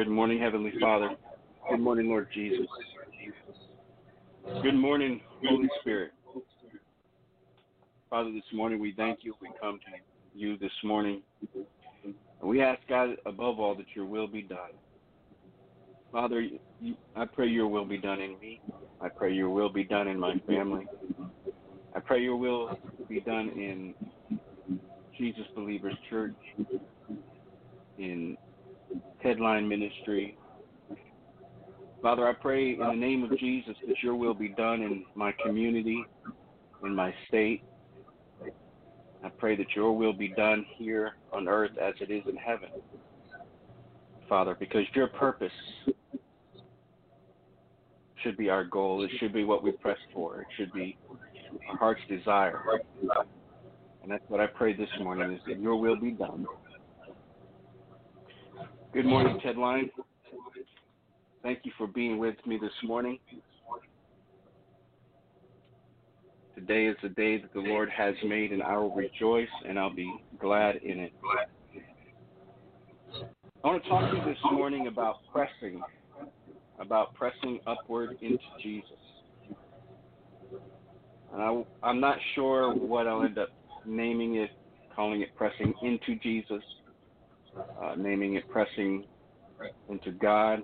[0.00, 1.10] Good morning, Heavenly Father.
[1.68, 2.66] Good morning, Lord Jesus.
[4.62, 6.12] Good morning, Holy Spirit.
[8.08, 9.34] Father, this morning we thank you.
[9.42, 11.20] We come to you this morning.
[11.54, 14.70] And we ask, God, above all, that your will be done.
[16.10, 16.48] Father,
[17.14, 18.62] I pray your will be done in me.
[19.02, 20.86] I pray your will be done in my family.
[21.94, 22.70] I pray your will
[23.06, 23.94] be done in
[25.18, 26.32] Jesus Believers Church,
[27.98, 28.38] in
[29.22, 30.36] Ted Line Ministry.
[32.02, 35.32] Father, I pray in the name of Jesus that your will be done in my
[35.44, 36.02] community,
[36.82, 37.62] in my state.
[39.22, 42.70] I pray that your will be done here on earth as it is in heaven.
[44.28, 45.52] Father, because your purpose
[48.22, 49.04] should be our goal.
[49.04, 50.40] It should be what we press for.
[50.40, 50.96] It should be
[51.68, 52.62] our heart's desire.
[54.02, 56.46] And that's what I pray this morning is that your will be done.
[58.92, 59.88] Good morning, Ted Line.
[61.44, 63.20] Thank you for being with me this morning.
[66.56, 69.94] Today is the day that the Lord has made, and I will rejoice and I'll
[69.94, 71.12] be glad in it.
[73.62, 75.80] I want to talk to you this morning about pressing,
[76.80, 78.90] about pressing upward into Jesus.
[81.32, 83.50] And I, I'm not sure what I'll end up
[83.86, 84.50] naming it,
[84.96, 86.62] calling it pressing into Jesus,
[87.56, 89.04] uh, naming it pressing
[89.88, 90.62] into God.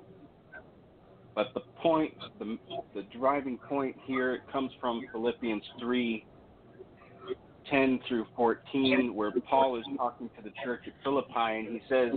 [1.34, 2.58] But the point, the,
[2.94, 6.24] the driving point here, it comes from Philippians 3
[7.70, 12.12] 10 through 14, where Paul is talking to the church at Philippi, and he says,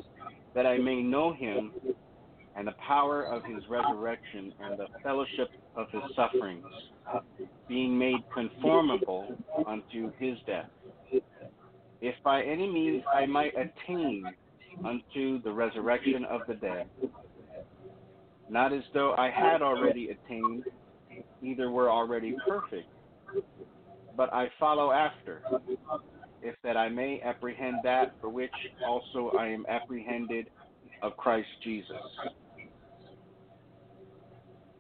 [0.53, 1.71] That I may know him
[2.55, 6.65] and the power of his resurrection and the fellowship of his sufferings,
[7.67, 9.35] being made conformable
[9.65, 10.69] unto his death.
[12.01, 14.23] If by any means I might attain
[14.85, 16.87] unto the resurrection of the dead
[18.49, 20.63] not as though I had already attained,
[21.41, 22.89] either were already perfect,
[24.17, 25.41] but I follow after,
[26.41, 28.51] if that I may apprehend that for which
[28.85, 30.47] also I am apprehended
[31.01, 31.95] of Christ Jesus.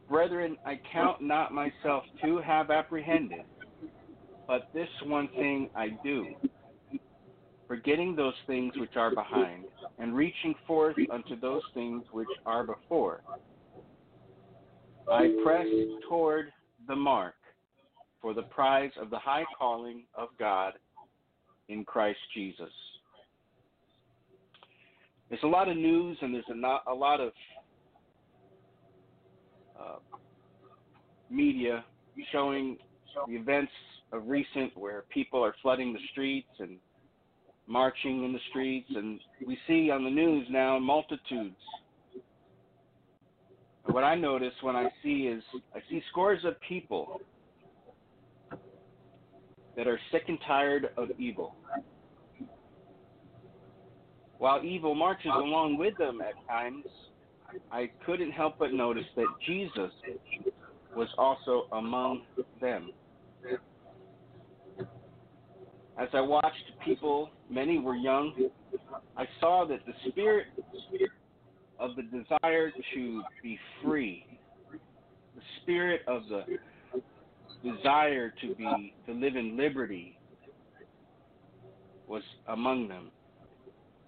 [0.09, 3.43] Brethren, I count not myself to have apprehended,
[4.47, 6.25] but this one thing I do,
[7.69, 9.65] forgetting those things which are behind,
[9.99, 13.21] and reaching forth unto those things which are before.
[15.09, 15.67] I press
[16.09, 16.51] toward
[16.87, 17.35] the mark
[18.23, 20.73] for the prize of the high calling of God
[21.67, 22.71] in Christ Jesus.
[25.29, 27.31] There's a lot of news and there's a, not, a lot of
[29.79, 29.99] uh,
[31.29, 31.85] media
[32.31, 32.77] showing
[33.27, 33.71] the events
[34.11, 36.77] of recent where people are flooding the streets and
[37.69, 41.55] marching in the streets, and we see on the news now multitudes
[43.91, 45.43] what I notice when I see is
[45.75, 47.21] I see scores of people
[49.75, 51.55] that are sick and tired of evil.
[54.37, 56.85] While evil marches along with them at times,
[57.71, 59.91] I couldn't help but notice that Jesus
[60.95, 62.21] was also among
[62.61, 62.91] them.
[65.99, 68.33] As I watched people, many were young,
[69.17, 70.47] I saw that the spirit
[71.77, 74.25] of the desire to be free,
[75.35, 76.43] the spirit of the
[77.63, 80.17] desire to be to live in liberty
[82.07, 83.11] was among them.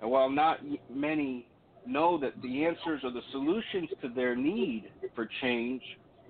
[0.02, 0.60] And while not
[0.90, 1.46] many
[1.86, 5.82] know that the answers or the solutions to their need for change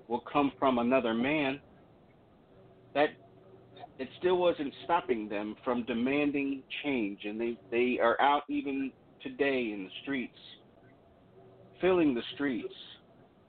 [0.08, 1.60] will come from another man,
[2.94, 3.10] that
[3.98, 8.90] it still wasn't stopping them from demanding change and they, they are out even
[9.22, 10.38] today in the streets
[11.82, 12.72] filling the streets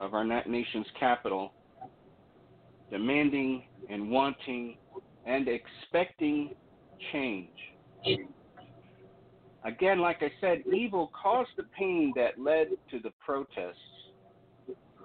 [0.01, 1.53] of our nation's capital,
[2.91, 4.75] demanding and wanting
[5.25, 6.53] and expecting
[7.13, 7.47] change.
[9.63, 13.77] Again, like I said, evil caused the pain that led to the protests.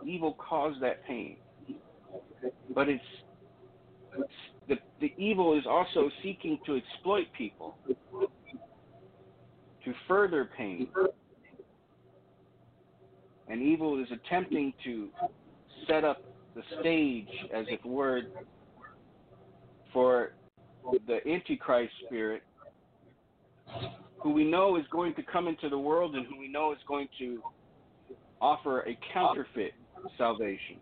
[0.05, 1.37] Evil caused that pain.
[2.75, 3.05] But it's,
[4.69, 7.76] the, the evil is also seeking to exploit people
[9.85, 10.88] to further pain
[13.49, 15.09] and evil is attempting to
[15.87, 16.23] set up
[16.55, 18.23] the stage, as it were,
[19.93, 20.32] for
[21.06, 22.43] the Antichrist spirit,
[24.23, 26.79] who we know is going to come into the world and who we know is
[26.87, 27.43] going to
[28.41, 29.73] offer a counterfeit
[30.17, 30.76] salvation.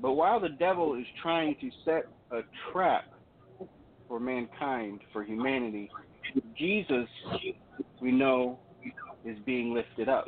[0.00, 2.40] But while the devil is trying to set a
[2.72, 3.04] trap
[4.08, 5.90] for mankind, for humanity,
[6.58, 7.08] Jesus,
[8.00, 8.58] we know,
[9.24, 10.26] is being lifted up.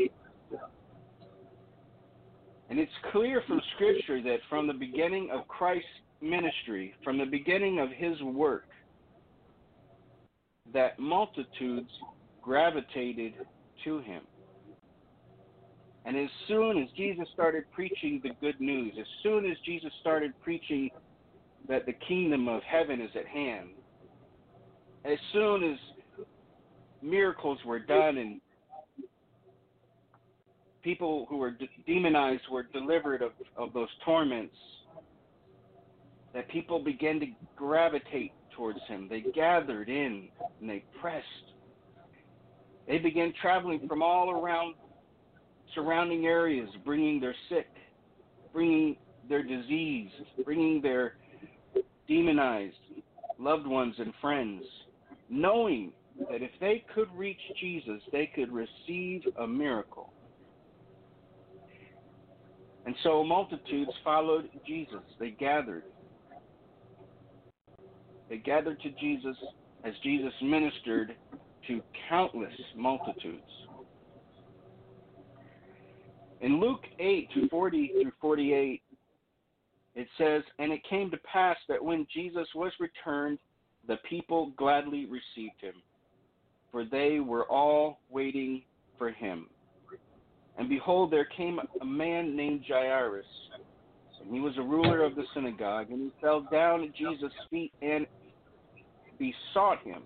[2.68, 5.86] And it's clear from Scripture that from the beginning of Christ's
[6.20, 8.64] ministry, from the beginning of his work,
[10.72, 11.90] that multitudes
[12.42, 13.34] gravitated
[13.84, 14.22] to him.
[16.06, 20.32] And as soon as Jesus started preaching the good news, as soon as Jesus started
[20.40, 20.88] preaching
[21.68, 23.70] that the kingdom of heaven is at hand,
[25.04, 25.78] as soon as
[27.02, 28.40] miracles were done and
[30.82, 34.54] people who were de- demonized were delivered of, of those torments,
[36.32, 39.08] that people began to gravitate towards him.
[39.10, 40.28] They gathered in
[40.60, 41.26] and they pressed.
[42.86, 44.76] They began traveling from all around
[45.74, 47.68] surrounding areas, bringing their sick,
[48.52, 48.96] bringing
[49.28, 50.10] their disease,
[50.44, 51.14] bringing their
[52.08, 52.74] demonized
[53.38, 54.62] loved ones and friends,
[55.28, 55.92] knowing
[56.30, 60.12] that if they could reach Jesus, they could receive a miracle.
[62.86, 65.02] And so multitudes followed Jesus.
[65.18, 65.82] They gathered.
[68.28, 69.36] They gathered to Jesus
[69.84, 71.14] as Jesus ministered
[71.66, 73.42] to countless multitudes.
[76.40, 78.82] In Luke 8 40 through 48,
[79.94, 83.38] it says, And it came to pass that when Jesus was returned,
[83.88, 85.74] the people gladly received him,
[86.70, 88.62] for they were all waiting
[88.98, 89.46] for him.
[90.58, 93.26] And behold, there came a man named Jairus,
[94.20, 97.72] and he was a ruler of the synagogue, and he fell down at Jesus' feet
[97.82, 98.06] and
[99.18, 100.02] besought him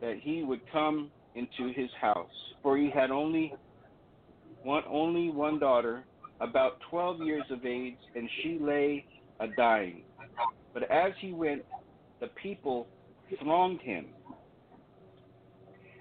[0.00, 2.28] that he would come into his house,
[2.62, 3.52] for he had only
[4.64, 6.04] one only one daughter,
[6.40, 9.04] about twelve years of age, and she lay
[9.40, 10.02] a dying.
[10.72, 11.62] But as he went,
[12.20, 12.88] the people
[13.40, 14.06] thronged him.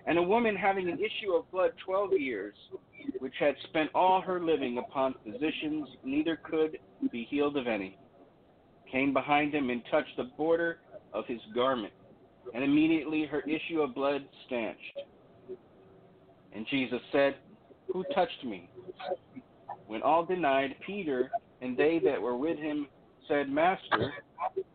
[0.07, 2.55] And a woman having an issue of blood twelve years,
[3.19, 6.77] which had spent all her living upon physicians, neither could
[7.11, 7.97] be healed of any,
[8.91, 10.79] came behind him and touched the border
[11.13, 11.93] of his garment.
[12.53, 14.99] And immediately her issue of blood stanched.
[16.53, 17.35] And Jesus said,
[17.91, 18.69] Who touched me?
[19.87, 21.29] When all denied, Peter
[21.61, 22.87] and they that were with him
[23.27, 24.11] said, Master,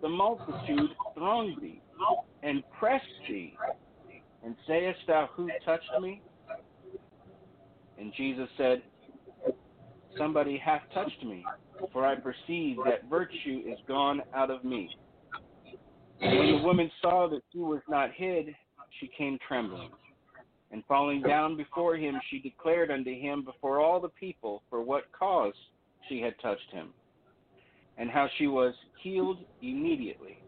[0.01, 1.81] the multitude thronged thee
[2.43, 3.57] and pressed thee.
[4.45, 6.23] And sayest thou, Who touched me?
[7.99, 8.83] And Jesus said,
[10.17, 11.45] Somebody hath touched me,
[11.93, 14.89] for I perceive that virtue is gone out of me.
[16.21, 18.55] And when the woman saw that she was not hid,
[18.99, 19.91] she came trembling.
[20.71, 25.05] And falling down before him, she declared unto him before all the people for what
[25.19, 25.55] cause
[26.09, 26.89] she had touched him,
[27.97, 30.39] and how she was healed immediately.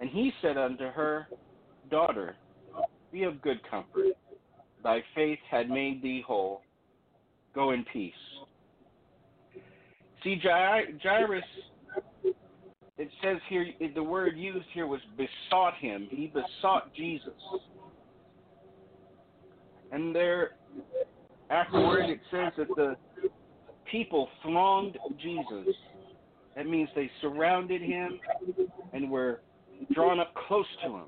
[0.00, 1.28] And he said unto her,
[1.90, 2.36] Daughter,
[3.12, 4.16] be of good comfort.
[4.82, 6.62] Thy faith had made thee whole.
[7.54, 8.12] Go in peace.
[10.22, 11.44] See, Jairus,
[12.98, 16.08] it says here, the word used here was besought him.
[16.10, 17.32] He besought Jesus.
[19.92, 20.52] And there,
[21.50, 22.96] afterward, it says that the
[23.90, 25.74] people thronged Jesus.
[26.56, 28.18] That means they surrounded him
[28.92, 29.40] and were
[29.92, 31.04] drawn up close to him.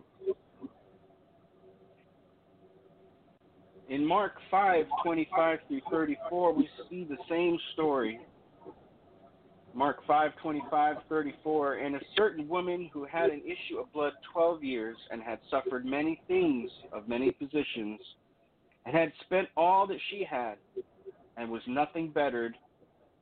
[3.89, 8.21] In Mark 5 25 through 34, we see the same story.
[9.75, 11.75] Mark 5 25 34.
[11.75, 15.85] And a certain woman who had an issue of blood 12 years and had suffered
[15.85, 17.99] many things of many physicians
[18.91, 20.57] and had spent all that she had
[21.37, 22.57] and was nothing bettered,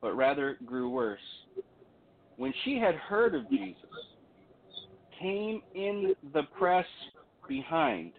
[0.00, 1.20] but rather grew worse.
[2.36, 3.76] When she had heard of Jesus,
[5.20, 6.86] came in the press
[7.48, 8.12] behind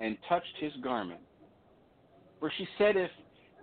[0.00, 1.20] and touched his garment.
[2.40, 3.10] For she said, If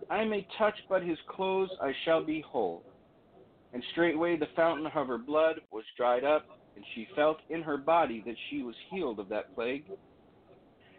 [0.09, 2.83] I may touch but his clothes, I shall be whole.
[3.73, 7.77] And straightway the fountain of her blood was dried up, and she felt in her
[7.77, 9.85] body that she was healed of that plague.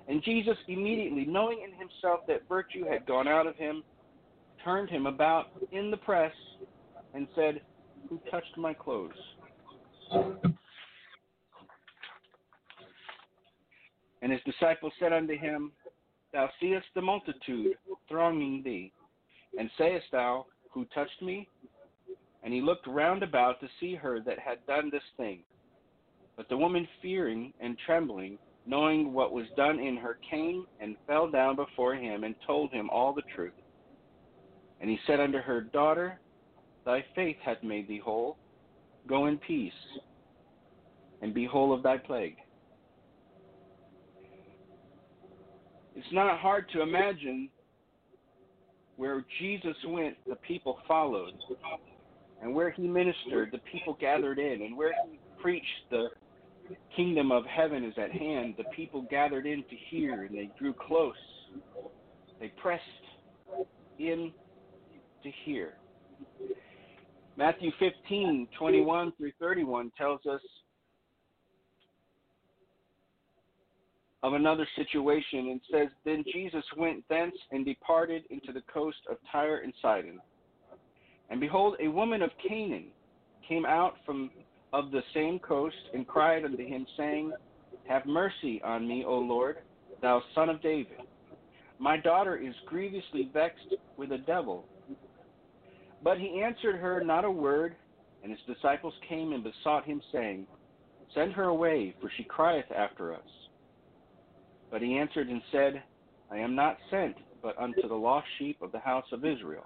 [0.08, 3.82] And Jesus, immediately knowing in himself that virtue had gone out of him,
[4.64, 6.32] turned him about in the press
[7.14, 7.60] and said,
[8.08, 9.12] Who touched my clothes?
[14.22, 15.72] And his disciples said unto him,
[16.32, 17.76] Thou seest the multitude
[18.08, 18.92] thronging thee,
[19.58, 21.48] and sayest thou, Who touched me?
[22.42, 25.40] And he looked round about to see her that had done this thing.
[26.36, 31.30] But the woman, fearing and trembling, knowing what was done in her, came and fell
[31.30, 33.52] down before him and told him all the truth.
[34.80, 36.18] And he said unto her, Daughter,
[36.84, 38.36] thy faith hath made thee whole.
[39.06, 39.72] Go in peace,
[41.22, 42.36] and be whole of thy plague.
[45.94, 47.48] It's not hard to imagine
[48.96, 51.32] where Jesus went, the people followed.
[52.42, 54.62] And where he ministered, the people gathered in.
[54.62, 56.08] And where he preached, the
[56.94, 60.72] kingdom of heaven is at hand, the people gathered in to hear, and they drew
[60.72, 61.14] close.
[62.40, 62.82] They pressed
[63.98, 64.32] in
[65.22, 65.74] to hear.
[67.36, 70.40] Matthew 15, 21 through 31 tells us
[74.22, 79.18] of another situation and says, Then Jesus went thence and departed into the coast of
[79.30, 80.18] Tyre and Sidon.
[81.30, 82.86] And behold, a woman of Canaan
[83.46, 84.30] came out from
[84.76, 87.32] of the same coast and cried unto him, saying,
[87.88, 89.56] Have mercy on me, O Lord,
[90.02, 90.98] thou son of David.
[91.78, 94.66] My daughter is grievously vexed with a devil.
[96.04, 97.74] But he answered her not a word,
[98.22, 100.46] and his disciples came and besought him, saying,
[101.14, 103.20] Send her away, for she crieth after us.
[104.70, 105.82] But he answered and said,
[106.30, 109.64] I am not sent but unto the lost sheep of the house of Israel.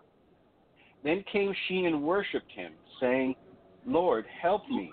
[1.03, 3.35] Then came she and worshipped him, saying,
[3.87, 4.93] Lord, help me.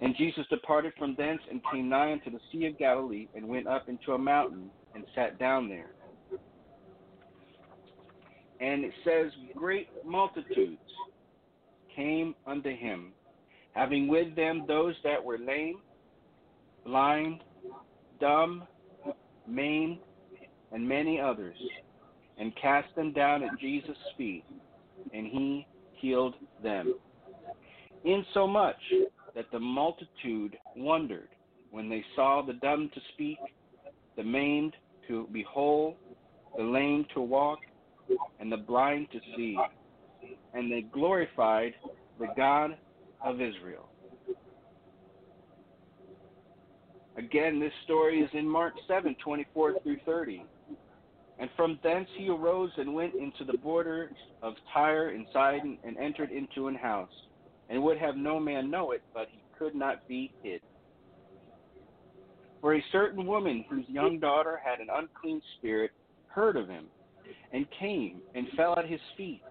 [0.00, 3.66] And Jesus departed from thence and came nigh unto the Sea of Galilee, and went
[3.66, 5.90] up into a mountain, and sat down there.
[8.60, 10.78] And it says, Great multitudes
[11.94, 13.12] came unto him,
[13.72, 15.80] having with them those that were lame,
[16.84, 17.40] blind,
[18.20, 18.64] dumb,
[19.46, 19.98] maimed,
[20.72, 21.56] and many others,
[22.38, 24.44] and cast them down at Jesus' feet,
[25.12, 26.94] and he healed them.
[28.04, 28.76] Insomuch
[29.34, 31.28] that the multitude wondered
[31.70, 33.38] when they saw the dumb to speak,
[34.16, 34.74] the maimed
[35.08, 35.96] to be whole,
[36.56, 37.60] the lame to walk,
[38.40, 39.56] and the blind to see,
[40.54, 41.72] and they glorified
[42.18, 42.76] the God
[43.24, 43.88] of Israel.
[47.16, 50.44] Again, this story is in Mark 7 24 through 30.
[51.38, 55.96] And from thence he arose and went into the borders of Tyre and Sidon and
[55.98, 57.10] entered into an house
[57.68, 60.60] and would have no man know it, but he could not be hid.
[62.60, 65.90] For a certain woman whose young daughter had an unclean spirit
[66.28, 66.86] heard of him,
[67.52, 69.42] and came and fell at his feet.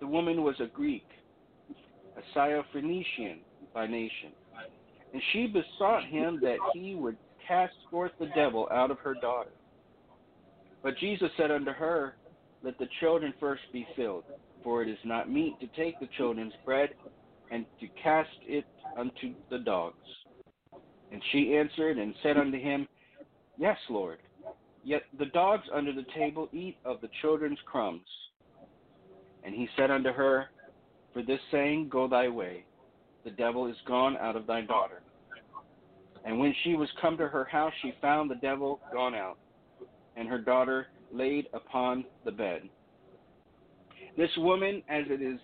[0.00, 1.06] The woman was a Greek,
[2.16, 3.38] a Syrophoenician
[3.74, 4.32] by nation,
[5.12, 9.50] and she besought him that he would cast forth the devil out of her daughter.
[10.82, 12.14] But Jesus said unto her,
[12.62, 14.24] Let the children first be filled,
[14.62, 16.90] for it is not meet to take the children's bread
[17.50, 18.64] and to cast it
[18.98, 19.96] unto the dogs.
[21.12, 22.88] And she answered and said unto him,
[23.58, 24.18] Yes, Lord.
[24.84, 28.06] Yet the dogs under the table eat of the children's crumbs.
[29.44, 30.46] And he said unto her,
[31.12, 32.64] For this saying, go thy way.
[33.24, 35.02] The devil is gone out of thy daughter.
[36.24, 39.38] And when she was come to her house, she found the devil gone out,
[40.16, 42.62] and her daughter laid upon the bed.
[44.16, 45.40] This woman, as it is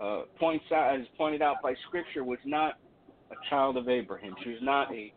[0.00, 2.78] uh, points out, as pointed out by Scripture, was not
[3.30, 4.34] a child of Abraham.
[4.42, 5.12] She was not a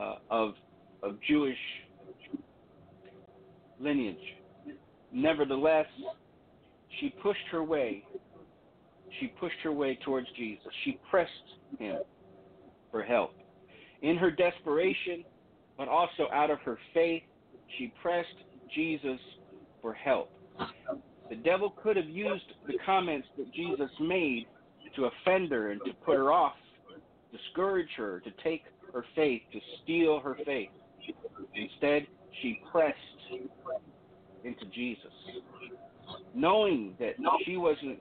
[0.00, 0.54] uh, of
[1.02, 1.58] of Jewish
[3.80, 4.16] lineage.
[5.12, 5.86] Nevertheless,
[7.00, 8.04] she pushed her way.
[9.20, 10.66] She pushed her way towards Jesus.
[10.84, 11.30] She pressed
[11.78, 11.98] him
[12.90, 13.34] for help.
[14.02, 15.24] In her desperation,
[15.78, 17.22] but also out of her faith,
[17.78, 18.28] she pressed
[18.74, 19.20] Jesus
[19.80, 20.30] for help.
[21.34, 24.46] The devil could have used the comments that Jesus made
[24.94, 26.54] to offend her and to put her off,
[27.32, 30.68] discourage her, to take her faith, to steal her faith.
[31.56, 32.06] Instead,
[32.40, 32.96] she pressed
[34.44, 35.10] into Jesus,
[36.36, 37.98] knowing that she wasn't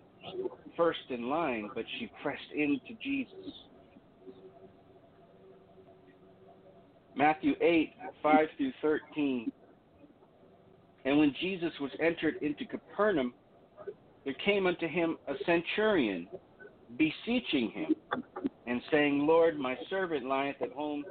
[0.78, 3.52] first in line, but she pressed into Jesus.
[7.16, 9.52] Matthew 8, 5 through 13
[11.06, 13.34] and when Jesus was entered into Capernaum,
[14.24, 16.28] there came unto him a centurion,
[16.98, 17.96] beseeching him,
[18.68, 21.04] and saying, Lord, my servant lieth at home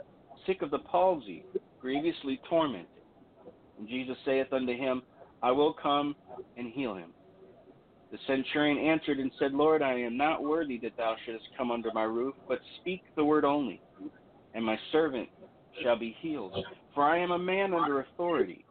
[0.47, 1.45] sick of the palsy,
[1.81, 2.87] grievously tormented.
[3.79, 5.03] And Jesus saith unto him,
[5.43, 6.17] I will come
[6.57, 7.11] and heal him.
[8.11, 11.91] The centurion answered and said, Lord, I am not worthy that thou shouldest come under
[11.93, 13.81] my roof, but speak the word only,
[14.55, 15.29] and my servant
[15.83, 16.55] shall be healed.
[16.95, 18.65] For I am a man under authority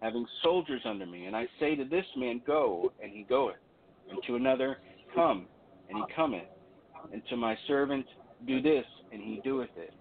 [0.00, 3.56] having soldiers under me, and I say to this man, Go, and he goeth,
[4.10, 4.78] and to another,
[5.14, 5.46] Come,
[5.88, 6.44] and he cometh,
[7.12, 8.06] and to my servant,
[8.46, 9.92] Do this, and he doeth it.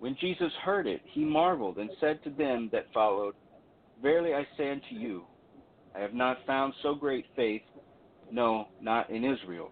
[0.00, 3.34] When Jesus heard it, he marveled, and said to them that followed,
[4.02, 5.24] Verily I say unto you,
[5.94, 7.62] I have not found so great faith,
[8.30, 9.70] no, not in Israel.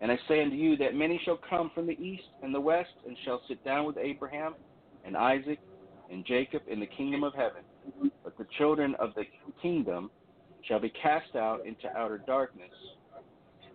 [0.00, 2.90] And I say unto you that many shall come from the east and the west,
[3.06, 4.54] and shall sit down with Abraham
[5.04, 5.58] and Isaac
[6.10, 7.62] and Jacob in the kingdom of heaven.
[8.24, 9.24] But the children of the
[9.60, 10.10] kingdom
[10.68, 12.70] shall be cast out into outer darkness.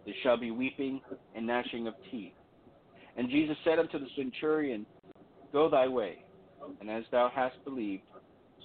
[0.05, 1.01] There shall be weeping
[1.35, 2.33] and gnashing of teeth.
[3.17, 4.85] And Jesus said unto the centurion,
[5.51, 6.23] Go thy way,
[6.79, 8.03] and as thou hast believed,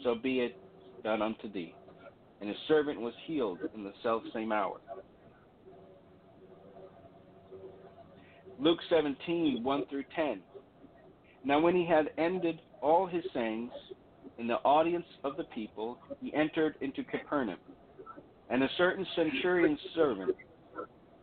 [0.05, 0.57] so be it
[1.03, 1.75] done unto thee.
[2.41, 4.79] And his servant was healed in the self same hour.
[8.59, 10.41] Luke 17, 1 through 10.
[11.45, 13.73] Now, when he had ended all his sayings
[14.39, 17.59] in the audience of the people, he entered into Capernaum.
[18.51, 20.35] And a certain centurion's servant,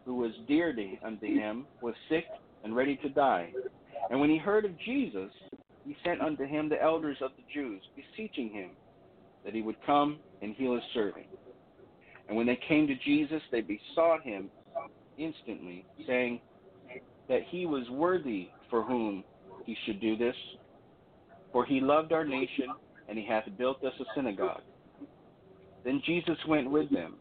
[0.05, 2.25] who was dear to, unto him, was sick
[2.63, 3.51] and ready to die.
[4.09, 5.31] And when he heard of Jesus,
[5.85, 8.71] he sent unto him the elders of the Jews, beseeching him
[9.43, 11.25] that he would come and heal his servant.
[12.27, 14.49] And when they came to Jesus, they besought him
[15.17, 16.41] instantly, saying
[17.27, 19.23] that he was worthy for whom
[19.65, 20.35] he should do this.
[21.51, 22.67] For he loved our nation,
[23.09, 24.61] and he hath built us a synagogue.
[25.83, 27.15] Then Jesus went with them.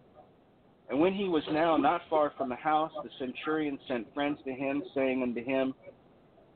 [0.91, 4.53] And when he was now not far from the house, the centurion sent friends to
[4.53, 5.75] him, saying unto him,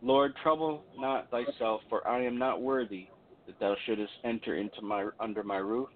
[0.03, 3.09] Lord, trouble not thyself, for I am not worthy
[3.47, 5.89] that thou shouldest enter into my under my roof.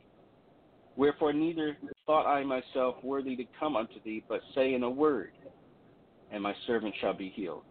[0.96, 5.32] Wherefore neither thought I myself worthy to come unto thee, but say in a word,
[6.30, 7.62] and my servant shall be healed.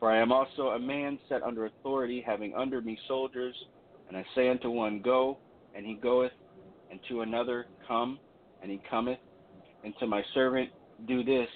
[0.00, 3.54] For I am also a man set under authority, having under me soldiers,
[4.08, 5.38] and I say unto one, Go,
[5.74, 6.32] and he goeth,
[6.90, 8.18] and to another, Come,
[8.62, 9.18] and he cometh,
[9.84, 10.70] and to my servant,
[11.06, 11.48] Do this,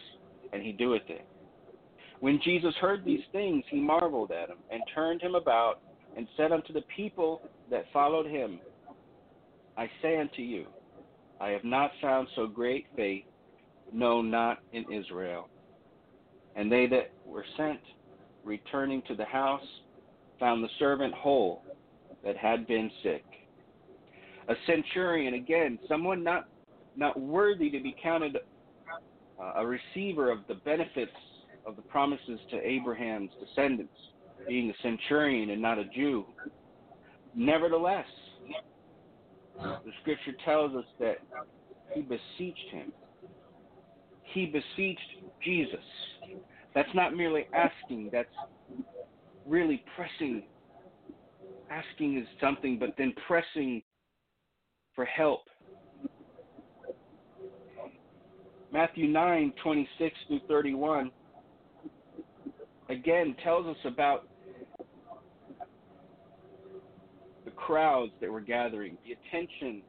[0.53, 1.27] and he doeth it.
[2.21, 5.81] When Jesus heard these things, he marveled at him, and turned him about,
[6.17, 8.61] and said unto the people that followed him,
[9.77, 10.67] I say unto you,
[11.41, 13.25] I have not found so great faith,
[13.93, 15.49] no, not in Israel.
[16.55, 17.81] And they that were sent,
[18.45, 19.65] returning to the house,
[20.39, 21.63] found the servant whole
[22.25, 23.25] that had been sick.
[24.49, 26.49] A centurion, again, someone not
[26.97, 28.37] not worthy to be counted
[29.41, 31.13] uh, a receiver of the benefits
[31.67, 33.95] of the promises to Abraham's descendants,
[34.47, 36.27] being a centurion and not a Jew.
[37.35, 38.07] Nevertheless,
[39.59, 41.17] the scripture tells us that
[41.95, 42.93] he beseeched him.
[44.25, 45.01] He beseeched
[45.45, 45.85] Jesus.
[46.75, 48.29] That's not merely asking, that's
[49.47, 50.43] really pressing.
[51.73, 53.83] Asking is something, but then pressing
[54.95, 55.41] for help.
[58.71, 61.11] Matthew 9, 26 through 31,
[62.89, 64.29] again tells us about
[67.45, 69.83] the crowds that were gathering, the attention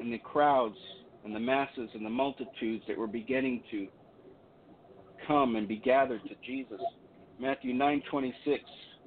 [0.00, 0.76] and the crowds
[1.24, 3.86] and the masses and the multitudes that were beginning to
[5.26, 6.80] come and be gathered to Jesus.
[7.38, 8.34] Matthew 9:26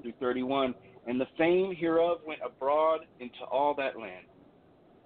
[0.01, 0.73] through 31.
[1.07, 4.25] And the fame hereof went abroad into all that land.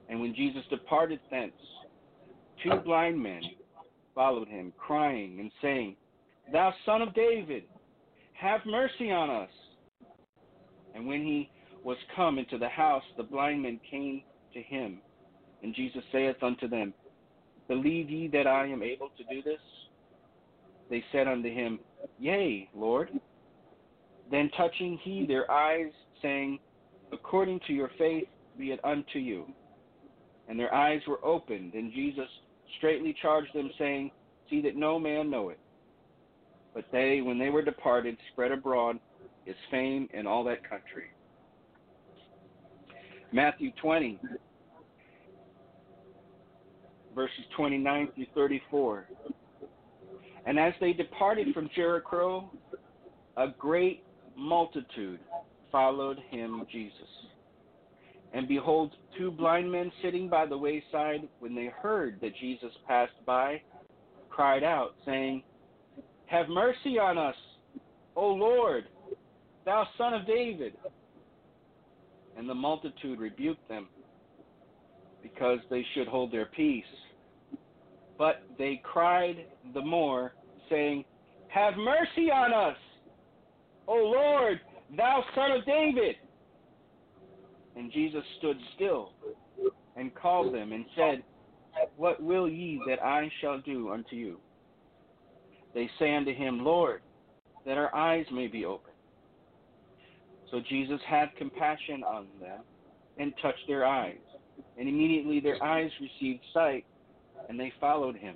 [0.10, 1.54] And when Jesus departed thence,
[2.64, 3.42] two blind men
[4.14, 5.96] followed him, crying and saying,
[6.52, 7.64] Thou son of David,
[8.34, 9.50] have mercy on us.
[10.96, 11.50] And when he
[11.84, 14.22] was come into the house, the blind men came
[14.54, 15.00] to him.
[15.64, 16.94] And Jesus saith unto them,
[17.68, 19.60] Believe ye that I am able to do this?
[20.90, 21.80] They said unto him,
[22.20, 23.10] Yea, Lord.
[24.32, 26.60] Then touching he their eyes, saying,
[27.12, 29.46] According to your faith be it unto you.
[30.48, 32.28] And their eyes were opened, and Jesus
[32.78, 34.12] straightly charged them, saying,
[34.50, 35.60] See that no man know it.
[36.74, 39.00] But they, when they were departed, spread abroad
[39.46, 41.06] his fame in all that country.
[43.32, 44.20] Matthew 20,
[47.14, 49.08] verses 29 through 34.
[50.46, 52.50] And as they departed from Jericho,
[53.36, 54.04] a great
[54.38, 55.20] multitude
[55.72, 56.94] followed him, Jesus.
[58.34, 63.14] And behold, two blind men sitting by the wayside, when they heard that Jesus passed
[63.26, 63.62] by,
[64.30, 65.44] cried out, saying,
[66.28, 67.36] Have mercy on us,
[68.16, 68.86] O Lord,
[69.66, 70.74] thou son of David.
[72.38, 73.88] And the multitude rebuked them,
[75.24, 76.84] because they should hold their peace.
[78.18, 80.34] But they cried the more,
[80.70, 81.06] saying,
[81.48, 82.78] Have mercy on us,
[83.88, 84.60] O Lord,
[84.96, 86.16] thou son of David.
[87.76, 89.12] And Jesus stood still
[89.96, 91.24] and called them and said,
[91.96, 94.40] What will ye that I shall do unto you?
[95.74, 97.02] They say unto him, Lord,
[97.66, 98.96] that our eyes may be opened.
[100.50, 102.62] So Jesus had compassion on them
[103.20, 104.16] and touched their eyes.
[104.78, 106.86] And immediately their eyes received sight,
[107.50, 108.36] and they followed him.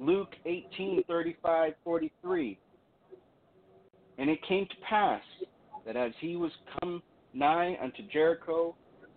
[0.00, 2.58] Luke 18 35 43.
[4.18, 5.22] And it came to pass
[5.86, 8.74] that as he was come nigh unto Jericho,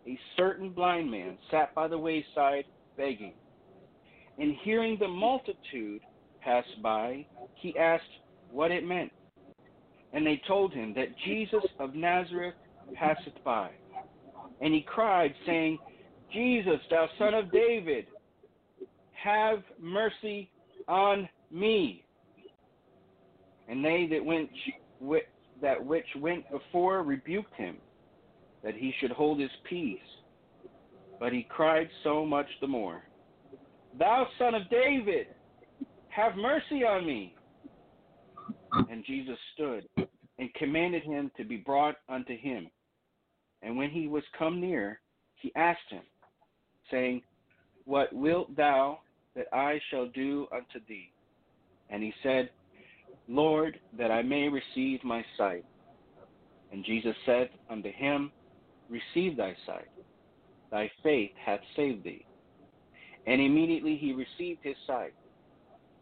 [0.08, 2.65] a certain blind man sat by the wayside
[2.98, 3.34] begging.
[4.38, 6.02] And hearing the multitude
[6.41, 8.04] pass by, he asked
[8.52, 9.12] what it meant.
[10.13, 12.56] And they told him that Jesus of Nazareth
[12.96, 13.70] passeth by.
[14.62, 15.78] And he cried, saying,
[16.34, 18.06] Jesus, thou son of David,
[19.13, 20.50] have mercy
[20.91, 22.04] on me.
[23.69, 24.49] And they that went
[25.62, 27.77] that which went before rebuked him,
[28.63, 29.99] that he should hold his peace.
[31.19, 33.04] But he cried so much the more,
[33.97, 35.27] Thou son of David,
[36.10, 37.36] have mercy on me.
[38.89, 39.86] And Jesus stood
[40.39, 42.69] and commanded him to be brought unto him.
[43.62, 44.99] And when he was come near,
[45.36, 46.04] he asked him,
[46.89, 47.21] saying,
[47.86, 48.99] What wilt thou
[49.36, 51.12] that I shall do unto thee?
[51.89, 52.50] And he said,
[53.28, 55.65] Lord, that I may receive my sight.
[56.72, 58.32] And Jesus said unto him,
[58.89, 59.89] Receive thy sight.
[60.70, 62.26] Thy faith hath saved thee.
[63.28, 65.13] And immediately he received his sight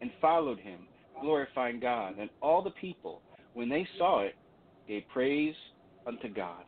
[0.00, 0.80] and followed him,
[1.20, 2.18] glorifying God.
[2.18, 3.20] And all the people,
[3.54, 4.34] when they saw it,
[4.88, 5.54] gave praise
[6.06, 6.64] unto God.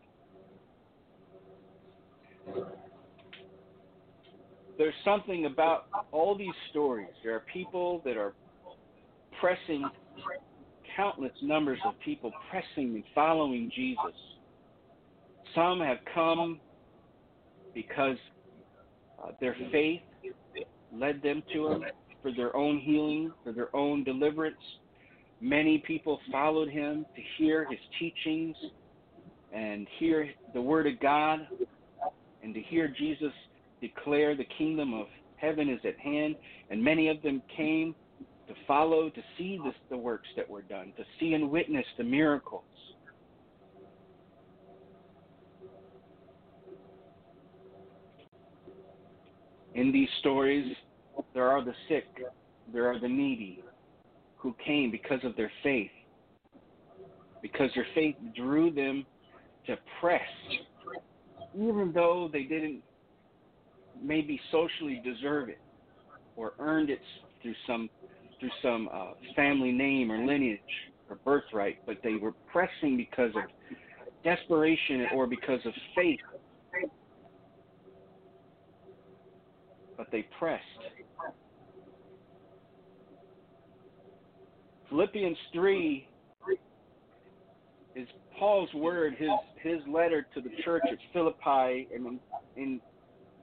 [4.78, 7.08] There's something about all these stories.
[7.22, 8.32] There are people that are
[9.40, 9.88] pressing,
[10.96, 14.14] countless numbers of people pressing and following Jesus.
[15.54, 16.60] Some have come
[17.74, 18.16] because
[19.22, 20.00] uh, their faith
[20.92, 21.84] led them to him
[22.22, 24.56] for their own healing, for their own deliverance.
[25.40, 28.56] Many people followed him to hear his teachings
[29.52, 31.46] and hear the word of God
[32.42, 33.32] and to hear Jesus
[33.82, 36.36] declare the kingdom of heaven is at hand.
[36.70, 37.94] And many of them came
[38.48, 42.62] to follow, to see the works that were done, to see and witness the miracles.
[49.74, 50.74] In these stories,
[51.34, 52.04] there are the sick,
[52.72, 53.62] there are the needy
[54.36, 55.90] who came because of their faith,
[57.40, 59.06] because their faith drew them
[59.66, 60.20] to press,
[61.54, 62.82] even though they didn't
[64.02, 65.60] maybe socially deserve it
[66.36, 67.00] or earned it
[67.40, 67.88] through some
[68.40, 70.60] through some uh, family name or lineage
[71.08, 73.42] or birthright, but they were pressing because of
[74.24, 76.18] desperation or because of faith.
[79.96, 80.64] But they pressed.
[84.88, 86.08] Philippians 3
[87.94, 89.30] is Paul's word, his
[89.62, 92.20] his letter to the church at Philippi, and in,
[92.56, 92.80] in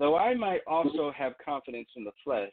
[0.00, 2.50] Though I might also have confidence in the flesh,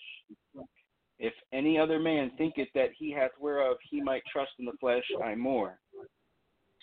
[1.17, 5.05] if any other man thinketh that he hath whereof he might trust in the flesh,
[5.23, 5.79] I more.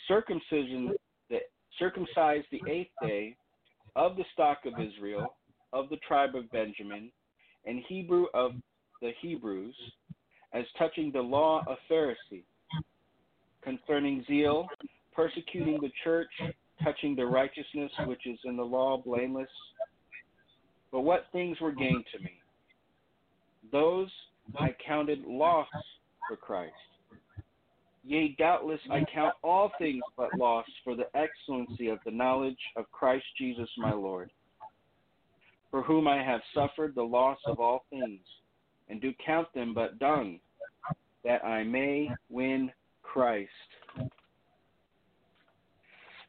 [0.08, 0.94] Circumcision,
[1.78, 3.36] circumcised the eighth day
[3.94, 5.36] of the stock of Israel,
[5.74, 7.12] of the tribe of Benjamin,
[7.66, 8.52] and Hebrew of
[9.02, 9.76] the Hebrews,
[10.54, 12.44] as touching the law of Pharisee,
[13.62, 14.66] concerning zeal,
[15.14, 16.30] persecuting the church,
[16.82, 19.48] touching the righteousness which is in the law, blameless.
[20.94, 22.30] But what things were gained to me?
[23.72, 24.08] Those
[24.56, 25.66] I counted loss
[26.28, 26.72] for Christ.
[28.04, 32.88] Yea, doubtless I count all things but loss for the excellency of the knowledge of
[32.92, 34.30] Christ Jesus my Lord,
[35.72, 38.20] for whom I have suffered the loss of all things,
[38.88, 40.38] and do count them but dung,
[41.24, 42.70] that I may win
[43.02, 43.50] Christ,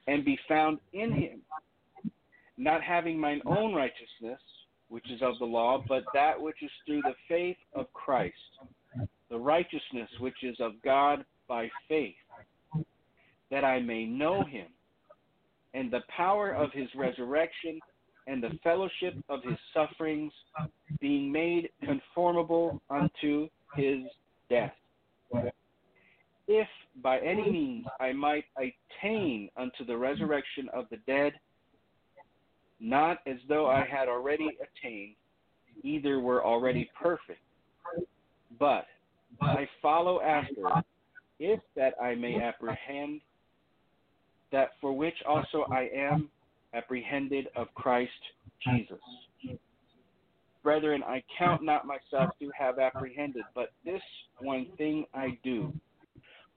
[0.07, 1.41] and be found in him,
[2.57, 4.39] not having mine own righteousness
[4.95, 8.33] which is of the law, but that which is through the faith of Christ,
[9.29, 12.15] the righteousness which is of God by faith,
[13.51, 14.67] that I may know him,
[15.73, 17.77] and the power of his resurrection,
[18.27, 20.31] and the fellowship of his sufferings,
[21.01, 23.99] being made conformable unto his
[24.49, 24.71] death.
[26.47, 26.69] If
[27.03, 31.33] by any means I might attain unto the resurrection of the dead,
[32.79, 35.15] not as though I had already attained,
[35.83, 37.39] either were already perfect,
[38.59, 38.85] but
[39.41, 40.83] I follow after,
[41.39, 43.21] if that I may apprehend
[44.51, 46.29] that for which also I am
[46.73, 48.11] apprehended of Christ
[48.65, 48.99] Jesus.
[50.63, 54.01] Brethren, I count not myself to have apprehended, but this
[54.39, 55.71] one thing I do,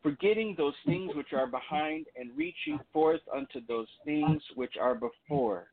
[0.03, 5.69] forgetting those things which are behind and reaching forth unto those things which are before.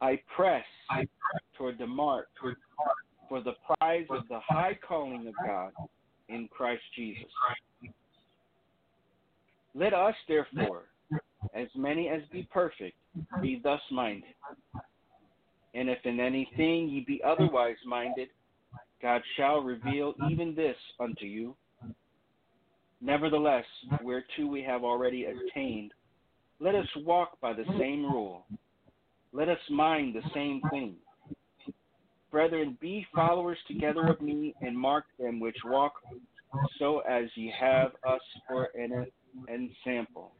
[0.00, 0.64] I press
[1.56, 2.28] toward the mark
[3.28, 5.72] for the prize of the high calling of God
[6.28, 7.24] in Christ Jesus.
[9.74, 10.84] Let us, therefore,
[11.54, 12.96] as many as be perfect,
[13.42, 14.34] be thus minded.
[15.74, 18.28] And if in anything ye be otherwise minded,
[19.02, 21.54] God shall reveal even this unto you.
[23.02, 23.66] Nevertheless,
[24.02, 25.92] whereto we have already attained,
[26.60, 28.46] let us walk by the same rule.
[29.36, 30.94] Let us mind the same thing.
[32.30, 35.92] Brethren, be followers together of me, and mark them which walk
[36.78, 39.06] so as ye have us for an
[39.52, 40.32] ensample.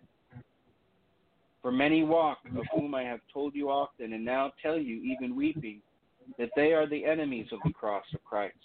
[1.60, 5.36] For many walk, of whom I have told you often, and now tell you, even
[5.36, 5.82] weeping,
[6.38, 8.56] that they are the enemies of the cross of Christ,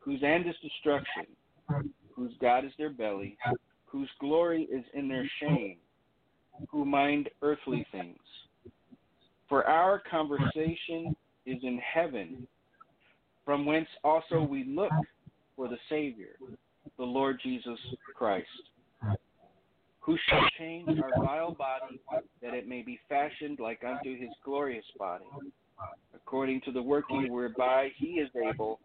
[0.00, 1.26] whose end is destruction,
[2.10, 3.38] whose God is their belly,
[3.84, 5.76] whose glory is in their shame,
[6.70, 8.18] who mind earthly things.
[9.52, 12.46] For our conversation is in heaven,
[13.44, 14.90] from whence also we look
[15.56, 16.36] for the Savior,
[16.96, 17.78] the Lord Jesus
[18.16, 18.48] Christ
[20.00, 22.00] who shall change our vile body
[22.40, 25.26] that it may be fashioned like unto his glorious body,
[26.14, 28.80] according to the working whereby he is able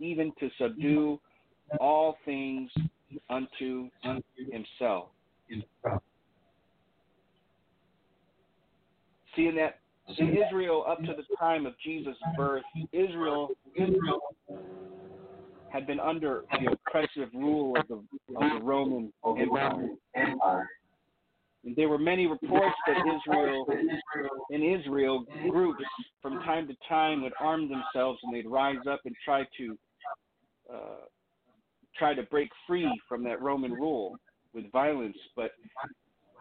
[0.00, 1.20] even to subdue
[1.78, 2.70] all things
[3.28, 3.90] unto
[4.50, 5.08] himself.
[9.36, 9.80] Seeing that
[10.18, 14.20] in Israel up to the time of Jesus' birth, Israel, Israel
[15.68, 17.94] had been under the oppressive rule of the,
[18.36, 20.68] of the Roman Empire.
[21.64, 23.66] And there were many reports that Israel,
[24.50, 25.82] in Israel, groups
[26.22, 29.78] from time to time would arm themselves and they'd rise up and try to
[30.72, 31.04] uh,
[31.98, 34.16] try to break free from that Roman rule
[34.54, 35.16] with violence.
[35.34, 35.50] But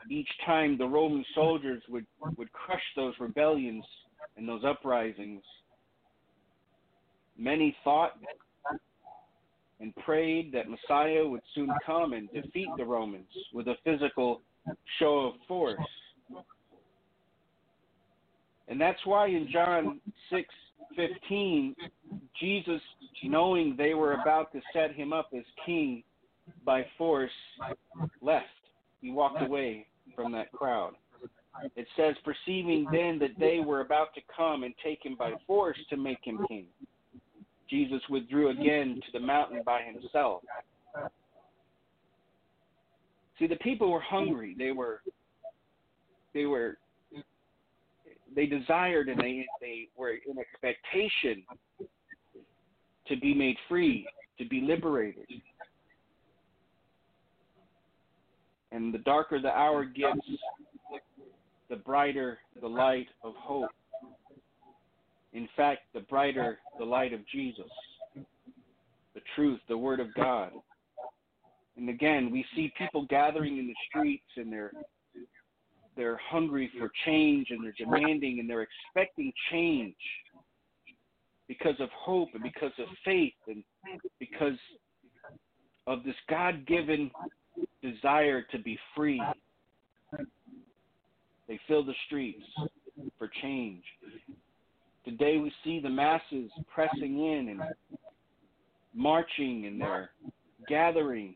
[0.09, 2.05] each time the Roman soldiers would
[2.37, 3.85] would crush those rebellions
[4.37, 5.43] and those uprisings.
[7.37, 8.17] Many thought
[9.79, 14.41] and prayed that Messiah would soon come and defeat the Romans with a physical
[14.99, 15.79] show of force.
[18.67, 19.99] And that's why in John
[20.31, 21.75] 6:15
[22.39, 22.81] Jesus
[23.23, 26.03] knowing they were about to set him up as king
[26.63, 27.31] by force
[28.21, 28.45] left.
[29.01, 30.93] He walked away from that crowd.
[31.75, 35.77] It says perceiving then that they were about to come and take him by force
[35.89, 36.65] to make him king.
[37.69, 40.43] Jesus withdrew again to the mountain by himself.
[43.39, 44.55] See, the people were hungry.
[44.57, 45.01] They were,
[46.33, 46.77] they were,
[48.35, 51.43] they desired and they they were in expectation
[53.07, 55.25] to be made free, to be liberated.
[58.71, 60.19] And the darker the hour gets,
[61.69, 63.69] the brighter the light of hope.
[65.33, 67.69] In fact, the brighter the light of Jesus,
[68.15, 70.51] the truth, the Word of God.
[71.77, 74.71] And again, we see people gathering in the streets and they're
[75.97, 79.95] they're hungry for change and they're demanding and they're expecting change
[81.47, 83.63] because of hope and because of faith and
[84.19, 84.57] because
[85.87, 87.11] of this God given
[87.91, 89.21] desire to be free.
[90.13, 90.23] Uh,
[91.47, 92.43] they fill the streets
[93.17, 93.83] for change.
[95.03, 97.61] Today we see the masses pressing in and
[98.93, 100.09] marching and they're
[100.67, 101.35] gathering,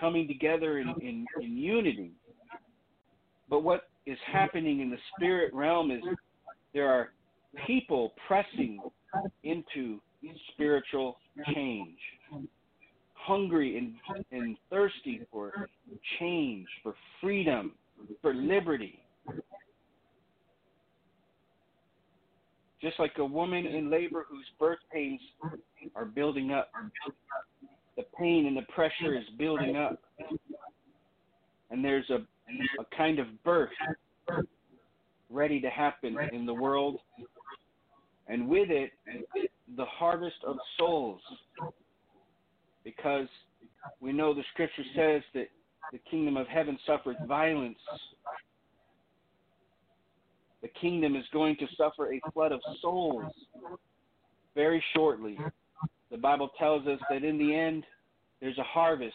[0.00, 2.12] coming together in, in, in unity.
[3.50, 6.00] But what is happening in the spirit realm is
[6.72, 7.10] there are
[7.66, 8.78] people pressing
[9.42, 10.00] into
[10.52, 11.16] spiritual
[11.54, 11.98] change,
[13.28, 13.94] hungry and,
[14.32, 15.68] and thirsty for
[16.18, 17.72] change, for freedom,
[18.22, 19.00] for liberty.
[22.80, 25.20] just like a woman in labor whose birth pains
[25.94, 26.70] are building up.
[27.96, 30.00] The pain and the pressure is building up.
[31.70, 32.18] And there's a,
[32.80, 33.70] a kind of birth
[35.30, 37.00] ready to happen in the world,
[38.28, 38.92] and with it,
[39.76, 41.20] the harvest of souls.
[42.96, 43.28] Because
[44.00, 45.48] we know the scripture says that
[45.92, 47.76] the kingdom of heaven suffers violence.
[50.62, 53.30] The kingdom is going to suffer a flood of souls
[54.54, 55.38] very shortly.
[56.10, 57.84] The Bible tells us that in the end,
[58.40, 59.14] there's a harvest.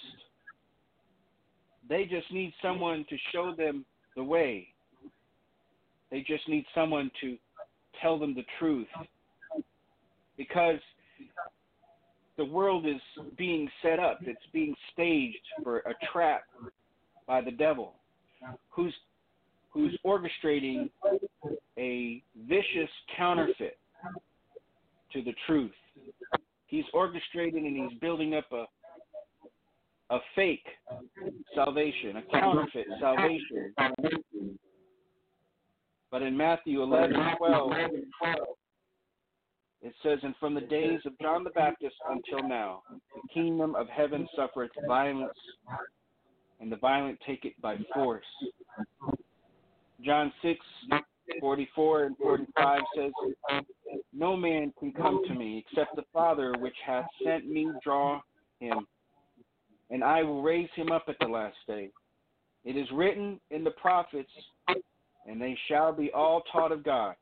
[1.90, 4.68] They just need someone to show them the way.
[6.12, 7.38] They just need someone to
[8.04, 8.88] tell them the truth.
[10.38, 10.80] Because
[12.38, 13.02] the world is
[13.38, 16.44] being set up, it's being staged for a trap
[17.28, 17.94] by the devil
[18.70, 18.94] who's
[19.70, 20.90] who's orchestrating
[21.78, 23.78] a vicious counterfeit
[25.12, 25.72] to the truth.
[26.68, 28.66] He's orchestrating and he's building up a
[30.10, 30.66] a fake
[31.56, 33.74] salvation, a counterfeit salvation.
[36.12, 37.72] But in Matthew 11, 12,
[39.84, 43.88] it says, And from the days of John the Baptist until now, the kingdom of
[43.90, 45.38] heaven suffereth violence,
[46.62, 48.26] and the violent take it by force.
[50.02, 50.60] John 6,
[51.40, 53.12] 44 and 45 says,
[54.14, 58.22] No man can come to me except the Father which hath sent me draw
[58.60, 58.88] him,
[59.90, 61.90] and I will raise him up at the last day.
[62.64, 64.32] It is written in the prophets,
[65.28, 67.16] and they shall be all taught of God.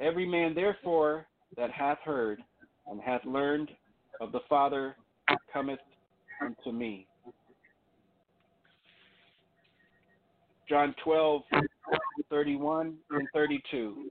[0.00, 1.26] Every man therefore
[1.56, 2.40] that hath heard
[2.86, 3.70] and hath learned
[4.20, 4.96] of the Father
[5.52, 5.80] cometh
[6.42, 7.06] unto me.
[10.68, 11.42] John 12,
[12.28, 14.10] 31 and 32.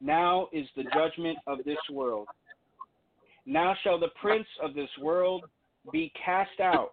[0.00, 2.28] Now is the judgment of this world.
[3.46, 5.44] Now shall the prince of this world
[5.92, 6.90] be cast out.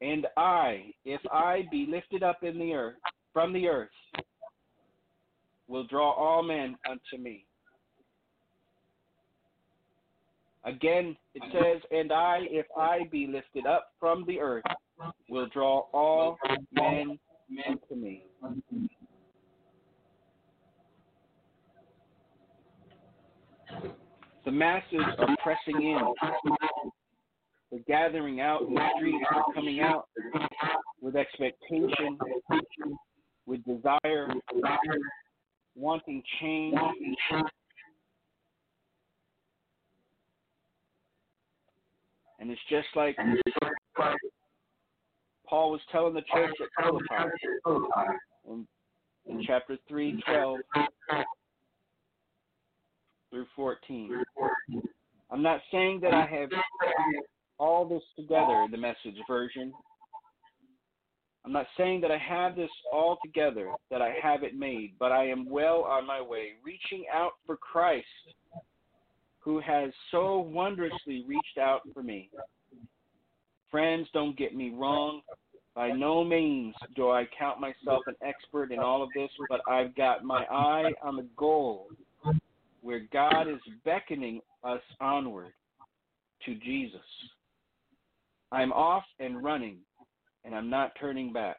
[0.00, 2.96] And I, if I be lifted up in the earth
[3.32, 3.90] from the earth,
[5.70, 7.46] will draw all men unto me.
[10.64, 14.64] Again, it says, And I, if I be lifted up from the earth,
[15.30, 16.36] will draw all
[16.72, 17.18] men
[17.66, 18.24] unto me.
[24.44, 26.00] The masses are pressing in.
[27.70, 30.08] They're gathering out in the streets, they're coming out
[31.00, 32.18] with expectation,
[33.46, 34.28] with desire,
[35.80, 36.76] wanting change.
[42.38, 43.16] And it's just like
[45.46, 47.06] Paul was telling the church at Philippi
[48.48, 48.66] in,
[49.26, 50.58] in chapter 3, 12
[53.30, 54.22] through 14.
[55.30, 56.48] I'm not saying that I have
[57.58, 59.72] all this together in the message version.
[61.44, 65.10] I'm not saying that I have this all together, that I have it made, but
[65.10, 68.06] I am well on my way, reaching out for Christ,
[69.38, 72.30] who has so wondrously reached out for me.
[73.70, 75.22] Friends, don't get me wrong.
[75.74, 79.94] By no means do I count myself an expert in all of this, but I've
[79.94, 81.86] got my eye on the goal
[82.82, 85.52] where God is beckoning us onward
[86.44, 87.00] to Jesus.
[88.52, 89.78] I'm off and running,
[90.44, 91.56] and I'm not turning back.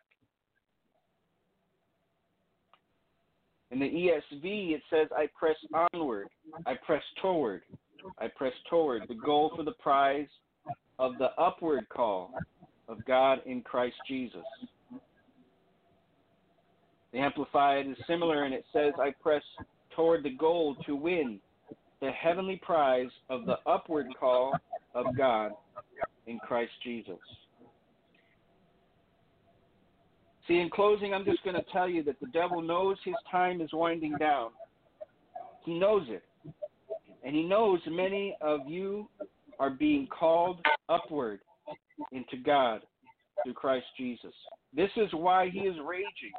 [3.72, 5.56] In the ESV, it says, I press
[5.94, 6.28] onward,
[6.66, 7.62] I press toward,
[8.20, 10.28] I press toward the goal for the prize
[11.00, 12.34] of the upward call
[12.90, 14.44] of God in Christ Jesus.
[17.14, 19.44] The Amplified is similar and it says, I press
[19.96, 21.40] toward the goal to win
[22.02, 24.54] the heavenly prize of the upward call
[24.96, 25.52] of God
[26.28, 27.20] in Christ Jesus.
[30.48, 33.62] See, in closing, I'm just going to tell you that the devil knows his time
[33.62, 34.50] is winding down.
[35.66, 36.24] He knows it.
[37.24, 39.08] And he knows many of you
[39.60, 41.40] are being called upward
[42.12, 42.82] into God
[43.44, 44.34] through Christ Jesus.
[44.76, 46.34] This is why he is raging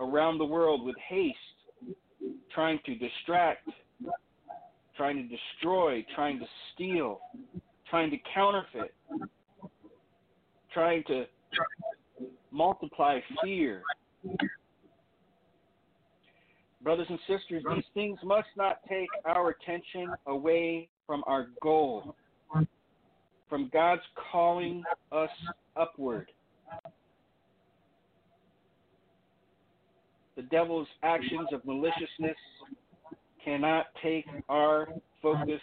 [0.00, 1.36] around the world with haste,
[2.52, 3.68] trying to distract,
[4.96, 7.20] trying to destroy, trying to steal,
[7.88, 8.94] trying to counterfeit,
[10.72, 11.26] trying to
[12.54, 13.82] multiply fear.
[16.82, 22.14] Brothers and sisters, these things must not take our attention away from our goal,
[23.48, 25.30] from God's calling us
[25.76, 26.30] upward.
[30.36, 32.36] The devil's actions of maliciousness
[33.44, 34.88] cannot take our
[35.22, 35.60] focus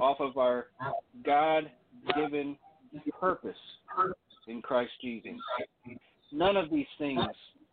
[0.00, 0.66] off of our
[1.24, 1.70] God
[2.14, 2.56] given
[3.20, 3.56] purpose
[4.48, 5.32] in Christ Jesus.
[6.32, 7.20] None of these things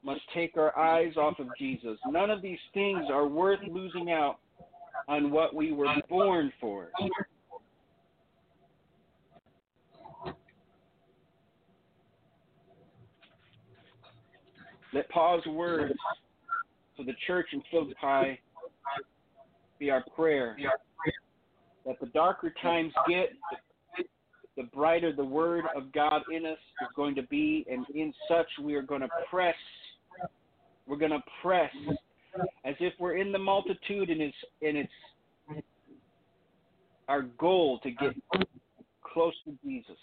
[0.04, 1.98] must take our eyes off of Jesus.
[2.08, 4.38] None of these things are worth losing out
[5.08, 6.90] on what we were born for.
[14.94, 15.94] Let Paul's words
[16.96, 18.40] for the church in Philippi
[19.80, 20.56] be our prayer.
[21.86, 23.30] That the darker times get,
[24.62, 28.76] brighter the word of God in us is going to be, and in such we
[28.76, 29.56] are going to press.
[30.88, 31.72] We're going to press
[32.64, 35.64] as if we're in the multitude, and it's and it's
[37.08, 38.14] our goal to get
[39.02, 39.98] close to Jesus.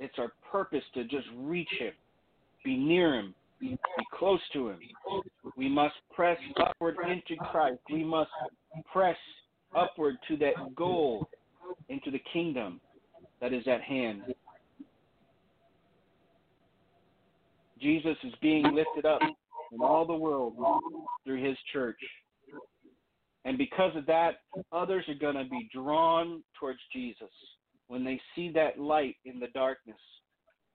[0.00, 1.92] It's our purpose to just reach Him,
[2.64, 3.78] be near Him, be
[4.12, 4.78] close to Him.
[5.56, 7.80] We must press upward into Christ.
[7.90, 8.30] We must
[8.92, 9.16] press
[9.76, 11.28] upward to that goal,
[11.88, 12.80] into the kingdom
[13.40, 14.22] that is at hand.
[17.80, 19.20] Jesus is being lifted up
[19.72, 20.54] in all the world
[21.24, 22.00] through his church.
[23.44, 24.40] And because of that,
[24.72, 27.30] others are going to be drawn towards Jesus
[27.86, 29.96] when they see that light in the darkness,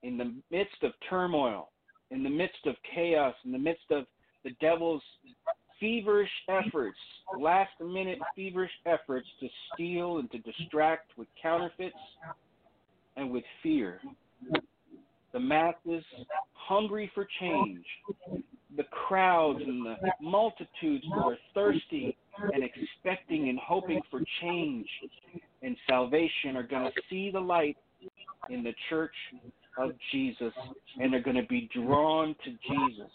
[0.01, 1.69] in the midst of turmoil,
[2.11, 4.05] in the midst of chaos, in the midst of
[4.43, 5.03] the devil's
[5.79, 6.97] feverish efforts,
[7.39, 11.95] last minute feverish efforts to steal and to distract with counterfeits
[13.15, 13.99] and with fear.
[15.31, 16.03] The masses
[16.53, 17.85] hungry for change,
[18.77, 22.17] the crowds and the multitudes who are thirsty
[22.53, 24.87] and expecting and hoping for change
[25.61, 27.77] and salvation are going to see the light
[28.49, 29.13] in the church
[29.77, 30.53] of Jesus
[30.99, 33.11] and they're going to be drawn to Jesus.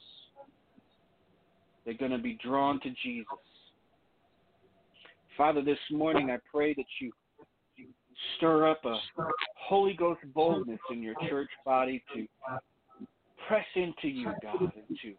[1.84, 3.26] They're going to be drawn to Jesus.
[5.36, 7.12] Father, this morning I pray that you
[8.36, 8.98] stir up a
[9.56, 12.26] Holy Ghost boldness in your church body to
[13.46, 15.14] press into you, God, and to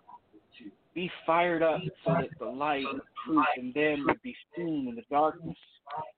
[0.94, 4.96] be fired up so that the light of truth in them would be seen in
[4.96, 5.58] the darkness,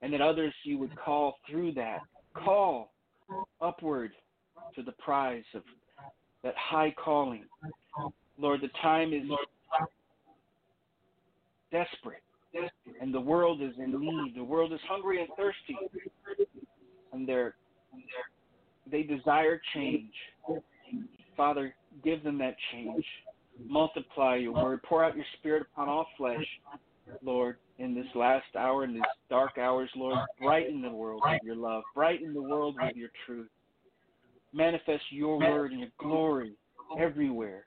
[0.00, 2.00] and that others you would call through that.
[2.34, 2.90] Call
[3.60, 4.12] upward
[4.74, 5.62] to the prize of
[6.42, 7.44] that high calling.
[8.38, 9.22] Lord, the time is
[11.70, 12.22] desperate,
[13.00, 14.34] and the world is in need.
[14.36, 15.76] The world is hungry and thirsty,
[17.12, 17.28] and
[18.90, 20.12] they desire change.
[21.36, 23.04] Father, give them that change.
[23.66, 24.82] Multiply your word.
[24.82, 26.44] Pour out your spirit upon all flesh,
[27.22, 30.18] Lord, in this last hour, in these dark hours, Lord.
[30.40, 31.82] Brighten the world with your love.
[31.94, 33.48] Brighten the world with your truth.
[34.52, 36.52] Manifest your word and your glory
[36.98, 37.64] everywhere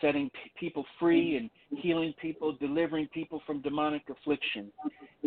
[0.00, 1.50] setting p- people free and
[1.82, 4.70] healing people, delivering people from demonic affliction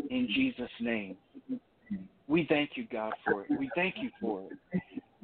[0.09, 1.17] in Jesus' name.
[2.27, 3.47] We thank you, God, for it.
[3.57, 4.81] We thank you for it.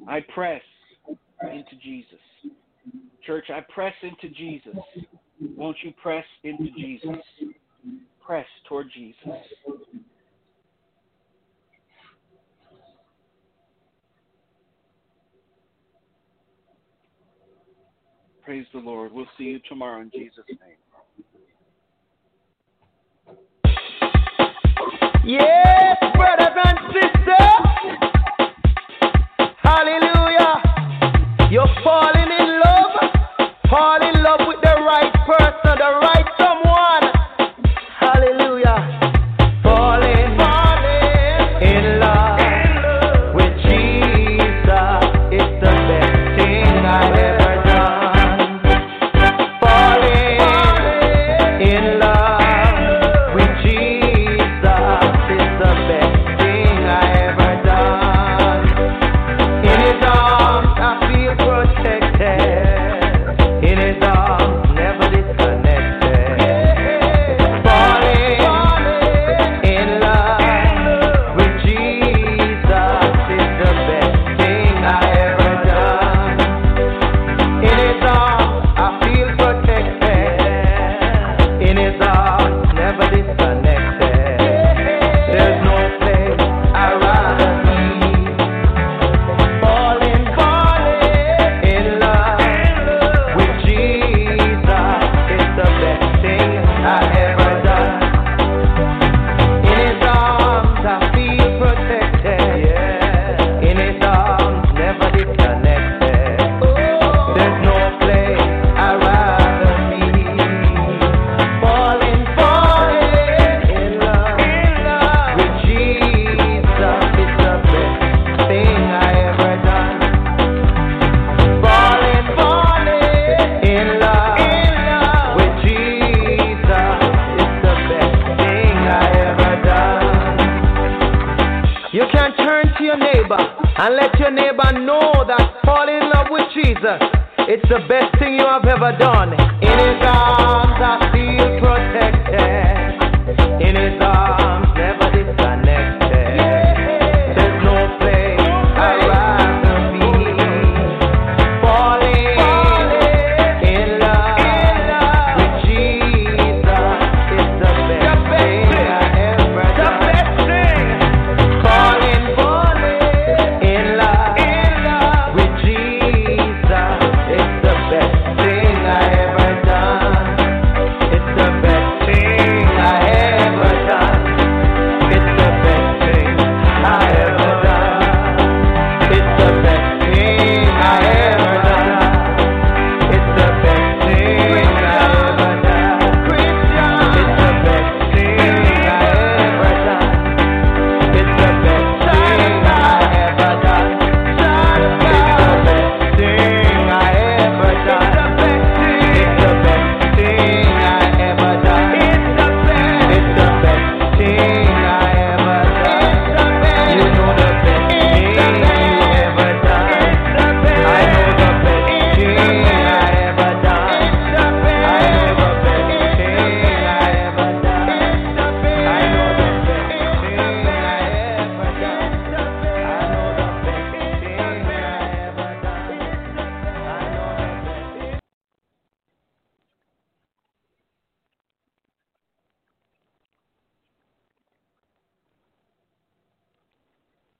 [0.08, 0.62] I press
[1.42, 2.18] into Jesus.
[3.26, 4.76] Church, I press into Jesus.
[5.56, 7.16] Won't you press into Jesus?
[8.24, 9.18] Press toward Jesus.
[18.42, 19.12] Praise the Lord.
[19.12, 20.76] We'll see you tomorrow in Jesus' name.
[25.26, 27.62] Yes, brothers and sisters.
[29.62, 30.60] Hallelujah.
[31.50, 32.92] You're falling in love.
[33.70, 34.43] Fall in love